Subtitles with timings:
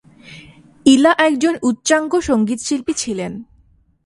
[0.85, 3.31] ইলা একজন উচ্চাঙ্গ সঙ্গীতশিল্পী ছিলেন।